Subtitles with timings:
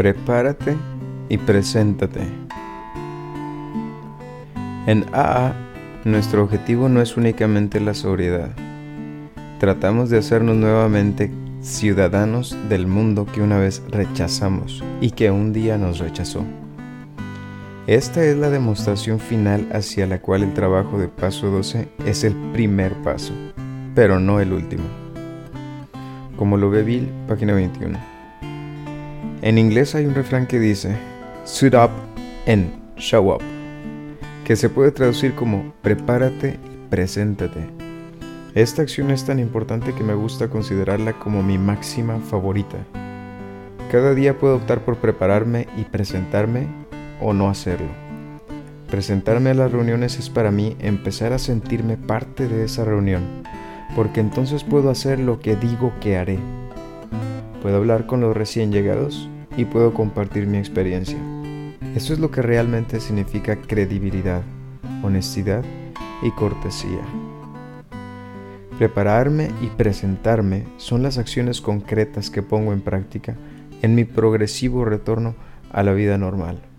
[0.00, 0.78] Prepárate
[1.28, 2.22] y preséntate.
[4.86, 5.52] En AA,
[6.06, 8.48] nuestro objetivo no es únicamente la sobriedad.
[9.58, 15.76] Tratamos de hacernos nuevamente ciudadanos del mundo que una vez rechazamos y que un día
[15.76, 16.46] nos rechazó.
[17.86, 22.34] Esta es la demostración final hacia la cual el trabajo de paso 12 es el
[22.54, 23.34] primer paso,
[23.94, 24.84] pero no el último.
[26.38, 28.09] Como lo ve Bill, página 21.
[29.42, 30.94] En inglés hay un refrán que dice,
[31.44, 31.90] suit up
[32.46, 33.42] and show up,
[34.44, 37.66] que se puede traducir como prepárate y preséntate.
[38.54, 42.76] Esta acción es tan importante que me gusta considerarla como mi máxima favorita.
[43.90, 46.66] Cada día puedo optar por prepararme y presentarme
[47.18, 47.88] o no hacerlo.
[48.90, 53.42] Presentarme a las reuniones es para mí empezar a sentirme parte de esa reunión,
[53.96, 56.38] porque entonces puedo hacer lo que digo que haré.
[57.62, 61.18] Puedo hablar con los recién llegados y puedo compartir mi experiencia.
[61.94, 64.42] Eso es lo que realmente significa credibilidad,
[65.02, 65.64] honestidad
[66.22, 67.00] y cortesía.
[68.78, 73.36] Prepararme y presentarme son las acciones concretas que pongo en práctica
[73.82, 75.34] en mi progresivo retorno
[75.72, 76.69] a la vida normal.